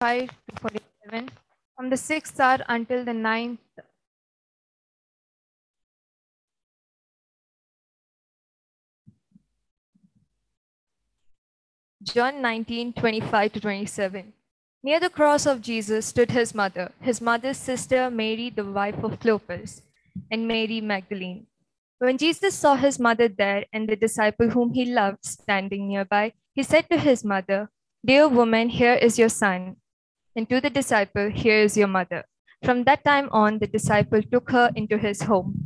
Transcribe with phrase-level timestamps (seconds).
[0.00, 1.30] 5 to 47.
[1.74, 3.60] From the sixth hour until the ninth.
[12.02, 14.32] John 19, 25 to 27.
[14.82, 19.18] Near the cross of Jesus stood his mother, his mother's sister Mary, the wife of
[19.18, 19.80] Clopas,
[20.30, 21.46] and Mary Magdalene.
[21.98, 26.62] When Jesus saw his mother there and the disciple whom he loved standing nearby, he
[26.62, 27.70] said to his mother,
[28.04, 29.76] Dear woman, here is your son.
[30.36, 32.24] And to the disciple, Here is your mother.
[32.62, 35.64] From that time on, the disciple took her into his home.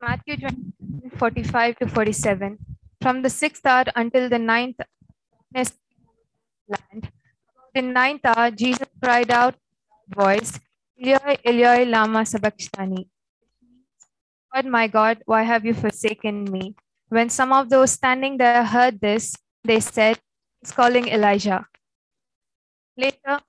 [0.00, 2.58] Matthew 20, 45 to 47.
[3.00, 4.78] From the sixth hour until the ninth
[5.54, 7.10] land.
[7.74, 9.54] The ninth hour, Jesus cried out,
[10.08, 10.60] voice,
[11.00, 13.08] Eloi, Eloi, lama sabachthani.
[14.54, 16.76] God, my God, why have you forsaken me?
[17.08, 19.34] When some of those standing there heard this,
[19.64, 20.18] they said,
[20.60, 21.66] He's calling Elijah.
[22.96, 23.40] Later,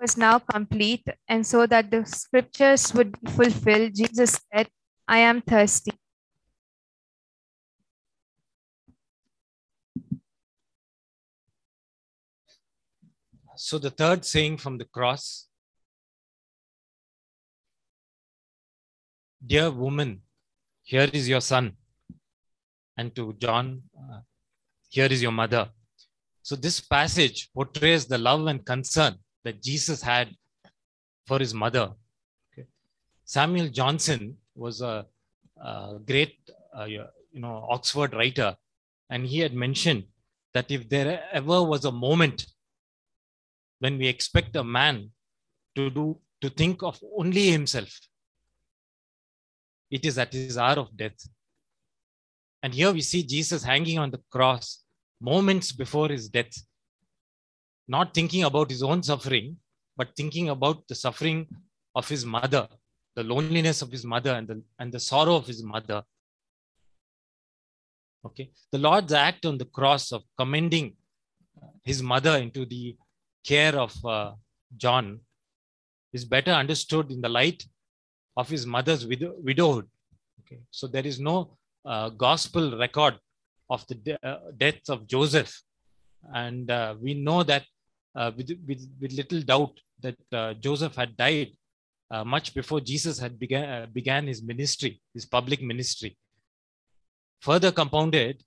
[0.00, 4.68] was now complete, and so that the scriptures would be fulfilled, Jesus said,
[5.08, 5.92] I am thirsty.
[13.56, 15.46] So, the third saying from the cross
[19.46, 20.22] Dear woman,
[20.82, 21.76] here is your son.
[22.96, 24.20] And to John, uh,
[24.88, 25.68] here is your mother.
[26.44, 29.14] So, this passage portrays the love and concern
[29.44, 30.28] that Jesus had
[31.26, 31.86] for his mother.
[32.52, 32.68] Okay.
[33.24, 35.06] Samuel Johnson was a,
[35.56, 36.36] a great,
[36.78, 38.54] uh, you know, Oxford writer,
[39.08, 40.04] and he had mentioned
[40.52, 42.46] that if there ever was a moment
[43.78, 45.10] when we expect a man
[45.74, 47.88] to do to think of only himself
[49.90, 51.26] it is at his hour of death.
[52.62, 54.83] And here we see Jesus hanging on the cross
[55.20, 56.54] moments before his death,
[57.88, 59.56] not thinking about his own suffering,
[59.96, 61.46] but thinking about the suffering
[61.94, 62.68] of his mother,
[63.14, 66.02] the loneliness of his mother, and the, and the sorrow of his mother.
[68.26, 70.96] Okay, the Lord's act on the cross of commending
[71.84, 72.96] his mother into the
[73.44, 74.32] care of uh,
[74.76, 75.20] John
[76.12, 77.64] is better understood in the light
[78.36, 79.86] of his mother's widow- widowhood.
[80.40, 83.18] Okay, so there is no uh, gospel record
[83.74, 85.52] of the de- uh, death of Joseph,
[86.42, 87.64] and uh, we know that
[88.16, 89.74] uh, with, with, with little doubt
[90.04, 91.50] that uh, Joseph had died
[92.10, 96.16] uh, much before Jesus had began began his ministry, his public ministry.
[97.48, 98.42] Further compounded,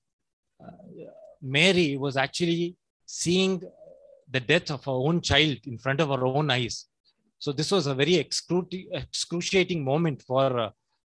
[1.42, 3.62] Mary was actually seeing
[4.36, 6.78] the death of her own child in front of her own eyes
[7.40, 10.70] so this was a very excruciating moment for uh,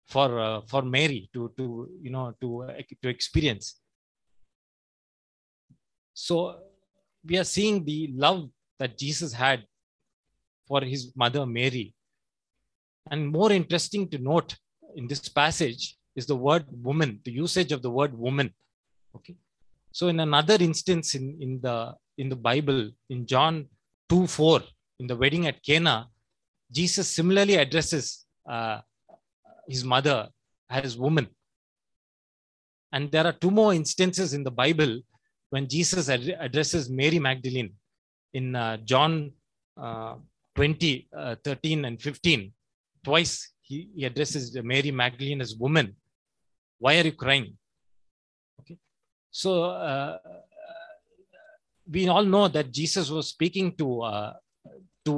[0.08, 3.80] for uh, for Mary to to you know to uh, to experience.
[6.16, 6.60] So
[7.28, 8.50] we are seeing the love
[8.80, 9.66] that Jesus had
[10.66, 11.94] for his mother Mary.
[13.12, 14.56] And more interesting to note
[14.96, 18.54] in this passage is the word woman, the usage of the word woman.
[19.16, 19.36] Okay.
[19.92, 23.68] So in another instance in, in the in the Bible, in John
[24.08, 24.62] 2 4,
[25.00, 26.08] in the wedding at Cana,
[26.72, 28.80] Jesus similarly addresses uh,
[29.68, 30.30] his mother
[30.70, 31.28] as woman.
[32.94, 35.02] And there are two more instances in the Bible
[35.56, 37.72] when Jesus ad- addresses Mary Magdalene
[38.34, 39.32] in uh, John
[39.78, 40.16] uh,
[40.56, 42.52] 20, uh, 13, and 15.
[43.06, 45.96] Twice he, he addresses Mary Magdalene as woman.
[46.78, 47.58] Why are you crying?
[48.60, 48.78] Okay.
[49.32, 50.18] So uh,
[51.90, 54.34] we all know that Jesus was speaking to uh,
[55.06, 55.16] to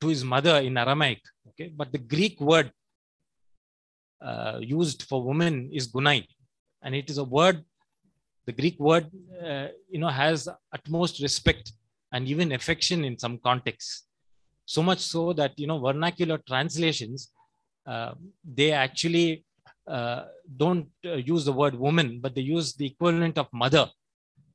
[0.00, 1.22] to his mother in Aramaic.
[1.48, 2.70] Okay, but the Greek word
[4.20, 6.26] uh, used for woman is gunai,
[6.82, 7.64] and it is a word.
[8.46, 9.06] The Greek word,
[9.44, 11.72] uh, you know, has utmost respect
[12.12, 14.06] and even affection in some contexts.
[14.64, 17.30] So much so that you know vernacular translations
[17.86, 18.12] uh,
[18.44, 19.44] they actually
[19.86, 20.24] uh,
[20.56, 23.88] don't uh, use the word woman, but they use the equivalent of mother.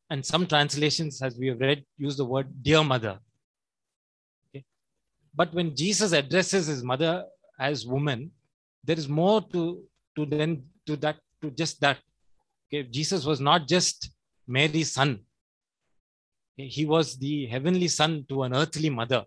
[0.10, 3.20] And some translations, as we have read, use the word dear mother.
[5.36, 7.26] But when Jesus addresses his mother
[7.60, 8.32] as woman,
[8.84, 9.84] there is more to,
[10.16, 11.98] to then to that to just that.
[12.68, 14.12] Okay, Jesus was not just
[14.48, 15.20] Mary's son.
[16.56, 19.26] He was the heavenly son to an earthly mother.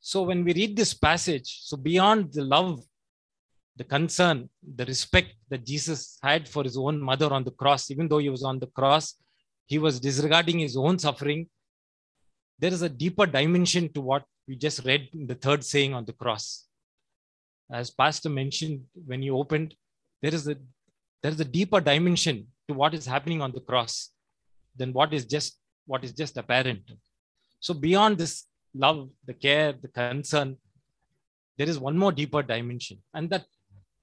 [0.00, 2.82] So when we read this passage, so beyond the love,
[3.76, 8.08] the concern, the respect that Jesus had for his own mother on the cross, even
[8.08, 9.14] though he was on the cross,
[9.66, 11.48] he was disregarding his own suffering
[12.58, 16.04] there is a deeper dimension to what we just read in the third saying on
[16.04, 16.66] the cross.
[17.70, 19.74] As Pastor mentioned when he opened,
[20.24, 20.56] there is a
[21.22, 22.36] there is a deeper dimension
[22.68, 23.94] to what is happening on the cross.
[24.80, 26.90] than what is just what is just apparent.
[27.60, 28.34] So beyond this
[28.84, 30.56] love, the care, the concern,
[31.58, 32.98] there is one more deeper dimension.
[33.12, 33.44] And that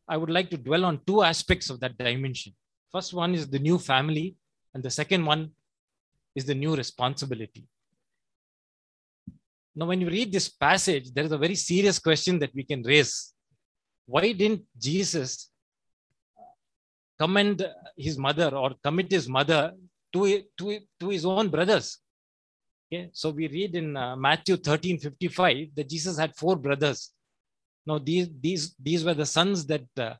[0.07, 2.53] I would like to dwell on two aspects of that dimension.
[2.91, 4.35] First one is the new family,
[4.73, 5.51] and the second one
[6.35, 7.65] is the new responsibility.
[9.75, 12.83] Now, when you read this passage, there is a very serious question that we can
[12.83, 13.33] raise.
[14.05, 15.50] Why didn't Jesus
[17.21, 17.57] commend
[18.05, 19.61] his mother or commit his mother
[20.13, 20.19] to,
[20.57, 21.87] to, to his own brothers?
[22.87, 27.11] Okay, so we read in uh, Matthew 13 55 that Jesus had four brothers.
[27.85, 30.13] Now, these, these, these were the sons that uh,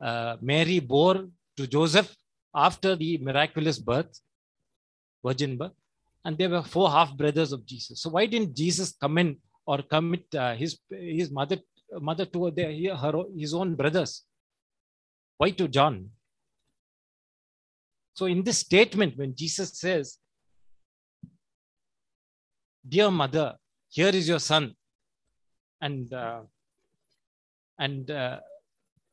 [0.00, 1.18] uh, Mary bore
[1.56, 2.14] to Joseph
[2.54, 4.12] after the miraculous birth,
[5.24, 5.72] virgin birth
[6.24, 8.00] and there were four half brothers of Jesus.
[8.00, 11.58] So why didn't Jesus come in or commit uh, his his mother
[12.00, 14.22] mother to their, her his own brothers?
[15.38, 16.10] Why to John?
[18.14, 20.18] So in this statement, when Jesus says,
[22.86, 23.56] "Dear mother,
[23.88, 24.74] here is your son,"
[25.80, 26.42] and uh,
[27.78, 28.40] and uh,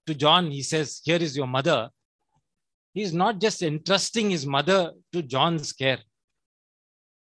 [0.08, 1.90] to John he says, "Here is your mother."
[2.94, 6.00] He's not just entrusting his mother to John's care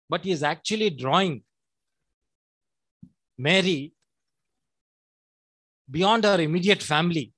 [0.09, 1.43] but he is actually drawing
[3.39, 3.93] Mary
[5.91, 7.33] beyond her immediate family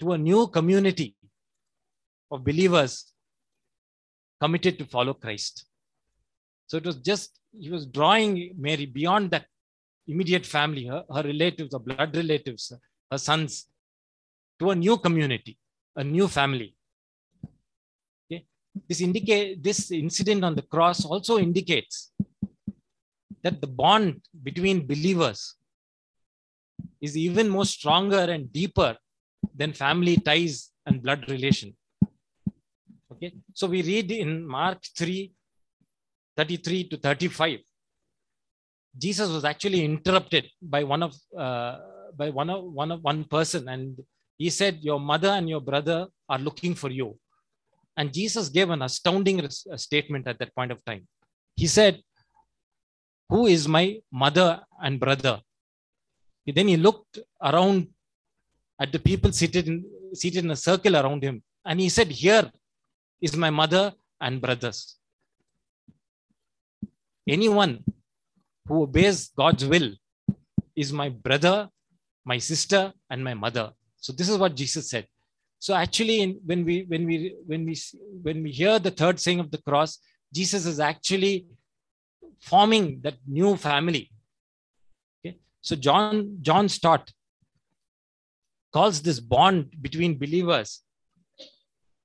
[0.00, 1.14] to a new community
[2.32, 3.12] of believers
[4.40, 5.66] committed to follow Christ.
[6.66, 9.46] So it was just, he was drawing Mary beyond that
[10.08, 12.72] immediate family, her, her relatives, her blood relatives,
[13.10, 13.68] her sons,
[14.58, 15.58] to a new community,
[15.94, 16.74] a new family
[18.30, 18.44] Okay?
[18.88, 22.12] this indicate this incident on the cross also indicates
[23.42, 25.56] that the bond between believers
[27.00, 28.96] is even more stronger and deeper
[29.54, 31.74] than family ties and blood relation
[33.22, 35.32] okay so we read in mark 3
[36.36, 37.60] 33 to 35
[39.04, 41.14] jesus was actually interrupted by one of
[41.44, 41.76] uh,
[42.20, 44.00] by one of one of one person and
[44.38, 45.98] he said your mother and your brother
[46.28, 47.08] are looking for you
[47.96, 51.06] and Jesus gave an astounding uh, statement at that point of time.
[51.56, 52.00] He said,
[53.28, 55.40] Who is my mother and brother?
[56.46, 57.88] Then he looked around
[58.80, 59.84] at the people seated in,
[60.14, 61.42] seated in a circle around him.
[61.64, 62.50] And he said, Here
[63.22, 64.96] is my mother and brothers.
[67.26, 67.84] Anyone
[68.66, 69.92] who obeys God's will
[70.74, 71.68] is my brother,
[72.24, 73.72] my sister, and my mother.
[73.96, 75.06] So this is what Jesus said.
[75.60, 77.76] So actually, in, when we when we when we
[78.22, 79.98] when we hear the third saying of the cross,
[80.34, 81.46] Jesus is actually
[82.40, 84.10] forming that new family.
[85.24, 87.12] Okay, so John John Stott
[88.72, 90.82] calls this bond between believers,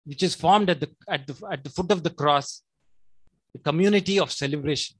[0.07, 2.63] which is formed at the at the at the foot of the cross,
[3.53, 4.95] the community of celebration.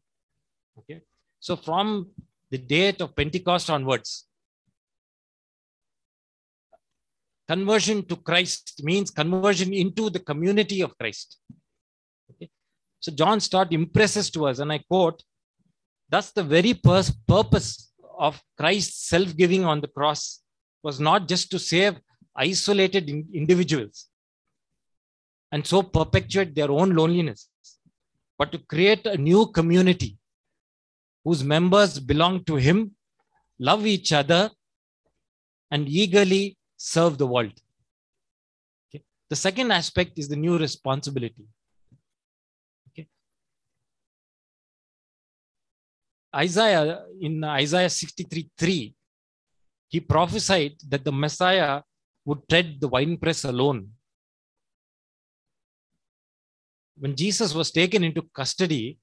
[0.79, 1.01] Okay,
[1.39, 2.09] so from
[2.51, 4.27] the date of Pentecost onwards,
[7.47, 11.39] conversion to Christ means conversion into the community of Christ.
[12.31, 12.49] Okay?
[12.99, 15.23] So John Stott impresses to us, and I quote,
[16.09, 20.41] thus the very pur- purpose of Christ's self-giving on the cross
[20.83, 21.95] was not just to save
[22.35, 24.07] isolated in- individuals
[25.51, 27.49] and so perpetuate their own loneliness,
[28.37, 30.17] but to create a new community
[31.23, 32.91] whose members belong to him,
[33.59, 34.49] love each other,
[35.71, 37.53] and eagerly serve the world.
[38.89, 39.03] Okay.
[39.29, 41.45] The second aspect is the new responsibility.
[46.35, 48.93] Isaiah, in Isaiah 63 3,
[49.87, 51.81] he prophesied that the Messiah
[52.25, 53.89] would tread the winepress alone.
[56.99, 58.97] When Jesus was taken into custody,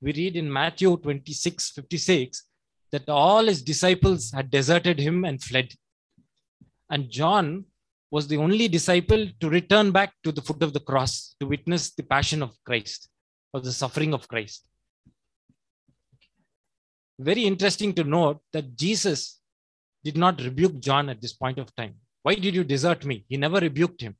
[0.00, 2.42] we read in Matthew 26 56
[2.92, 5.72] that all his disciples had deserted him and fled.
[6.90, 7.64] And John
[8.10, 11.90] was the only disciple to return back to the foot of the cross to witness
[11.90, 13.08] the passion of Christ
[13.52, 14.64] or the suffering of Christ.
[17.18, 19.40] Very interesting to note that Jesus
[20.04, 21.94] did not rebuke John at this point of time.
[22.22, 23.24] Why did you desert me?
[23.28, 24.16] He never rebuked him.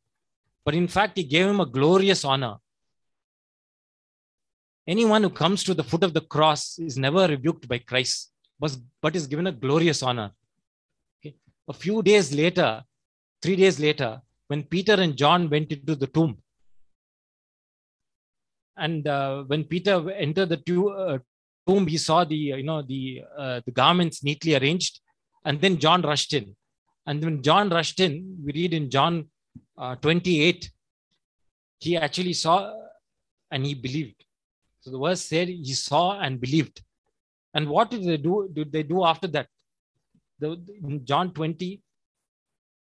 [0.64, 2.56] But in fact, he gave him a glorious honor.
[4.88, 9.16] Anyone who comes to the foot of the cross is never rebuked by Christ, but
[9.16, 10.31] is given a glorious honor
[11.69, 12.83] a few days later,
[13.43, 16.38] three days later, when Peter and John went into the tomb,
[18.76, 21.19] and uh, when Peter entered the uh,
[21.66, 25.00] tomb, he saw the you know the uh, the garments neatly arranged,
[25.45, 26.55] and then John rushed in.
[27.07, 29.28] And when John rushed in, we read in John
[29.78, 30.71] uh, 28,
[31.78, 32.75] he actually saw
[33.49, 34.25] and he believed.
[34.87, 36.81] So the verse said he saw and believed.
[37.52, 38.49] And what did they do?
[38.52, 39.49] Did they do after that?
[40.38, 40.50] The,
[40.81, 41.83] in John 20,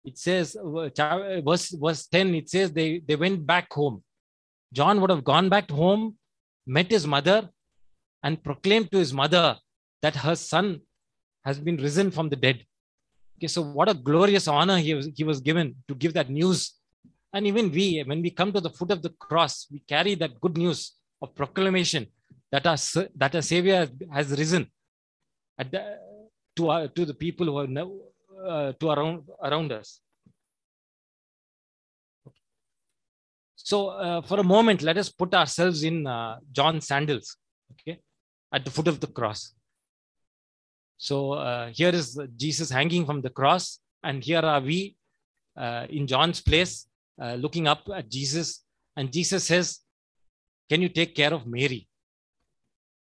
[0.05, 4.05] it says, uh, cha- verse, verse 10, it says they, they went back home.
[4.75, 6.17] John would have gone back home,
[6.67, 7.49] met his mother,
[8.23, 9.57] and proclaimed to his mother
[10.03, 10.83] that her son
[11.47, 12.63] has been risen from the dead.
[13.39, 16.75] Okay, so what a glorious honor he was, he was given to give that news.
[17.33, 20.39] And even we, when we come to the foot of the cross, we carry that
[20.43, 20.93] good news
[21.23, 22.07] of proclamation
[22.53, 22.77] that our,
[23.17, 24.71] that our Savior has risen
[25.59, 25.99] the,
[26.57, 27.91] to, our, to the people who are now,
[28.45, 30.01] uh, to around, around us.
[33.57, 37.37] So, uh, for a moment, let us put ourselves in uh, John's sandals,
[37.73, 37.99] okay,
[38.53, 39.55] at the foot of the cross.
[40.99, 44.97] So, uh, here is Jesus hanging from the cross, and here are we
[45.57, 46.87] uh, in John's place,
[47.21, 48.63] uh, looking up at Jesus,
[48.97, 49.81] and Jesus says,
[50.69, 51.89] "Can you take care of Mary?"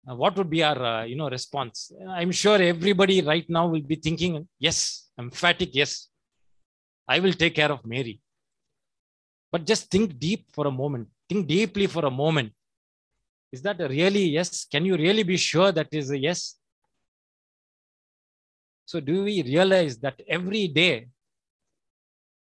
[0.07, 1.91] Uh, what would be our, uh, you know, response?
[2.07, 6.09] I'm sure everybody right now will be thinking, "Yes, emphatic yes,
[7.07, 8.21] I will take care of Mary."
[9.51, 11.09] But just think deep for a moment.
[11.27, 12.53] Think deeply for a moment.
[13.51, 14.65] Is that a really yes?
[14.65, 16.55] Can you really be sure that is a yes?
[18.85, 21.07] So, do we realize that every day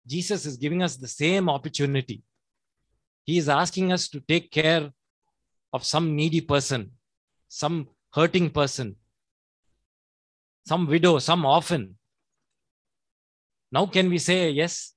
[0.06, 2.22] Jesus is giving us the same opportunity?
[3.24, 4.90] He is asking us to take care
[5.72, 6.90] of some needy person,
[7.48, 8.96] some hurting person,
[10.66, 11.96] some widow, some orphan.
[13.70, 14.94] Now, can we say yes?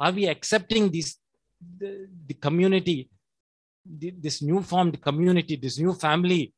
[0.00, 1.16] Are we accepting this,
[1.78, 3.10] the, the community,
[3.84, 6.54] the, this new formed community, this new family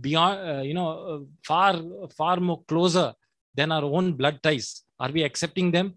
[0.00, 1.80] beyond, uh, you know, uh, far,
[2.16, 3.12] far more closer
[3.54, 4.84] than our own blood ties?
[4.98, 5.94] Are we accepting them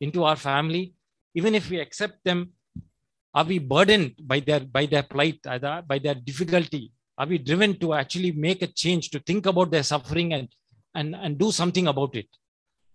[0.00, 0.94] into our family?
[1.34, 2.50] Even if we accept them,
[3.34, 6.92] are we burdened by their by their plight, by their difficulty?
[7.18, 10.48] Are we driven to actually make a change, to think about their suffering and
[10.94, 12.28] and and do something about it?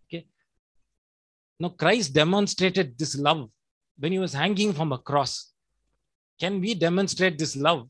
[0.07, 0.25] Okay.
[1.59, 3.49] Now Christ demonstrated this love
[3.97, 5.51] when he was hanging from a cross.
[6.39, 7.89] Can we demonstrate this love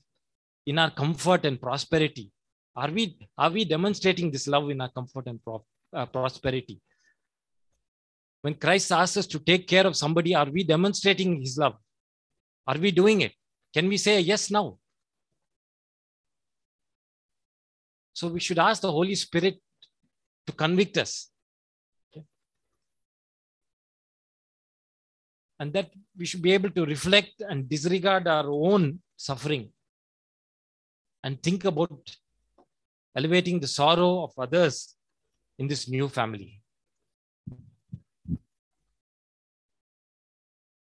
[0.65, 2.32] in our comfort and prosperity?
[2.75, 6.82] Are we are we demonstrating this love in our comfort and pro- uh, prosperity?
[8.41, 11.75] When Christ asks us to take care of somebody, are we demonstrating his love?
[12.70, 13.34] Are we doing it?
[13.74, 14.78] Can we say yes now?
[18.14, 19.60] So we should ask the Holy Spirit
[20.46, 21.32] to convict us.
[25.60, 29.72] And that we should be able to reflect and disregard our own suffering
[31.24, 32.16] and think about
[33.16, 34.96] elevating the sorrow of others
[35.58, 36.59] in this new family.